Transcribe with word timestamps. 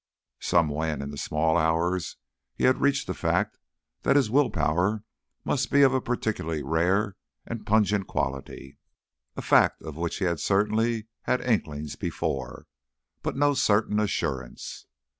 Somewhen 0.39 0.99
in 1.03 1.11
the 1.11 1.15
small 1.19 1.57
hours 1.59 2.17
he 2.55 2.63
had 2.63 2.81
reached 2.81 3.05
the 3.05 3.13
fact 3.13 3.59
that 4.01 4.15
his 4.15 4.31
will 4.31 4.49
power 4.49 5.03
must 5.45 5.69
be 5.69 5.83
of 5.83 5.93
a 5.93 6.01
particularly 6.01 6.63
rare 6.63 7.17
and 7.45 7.67
pungent 7.67 8.07
quality, 8.07 8.79
a 9.37 9.43
fact 9.43 9.83
of 9.83 9.97
which 9.97 10.17
he 10.17 10.25
had 10.25 10.39
certainly 10.39 11.05
had 11.25 11.39
inklings 11.41 11.95
before, 11.95 12.65
but 13.21 13.35
no 13.37 13.53
certain 13.53 13.99
assurance. 13.99 14.87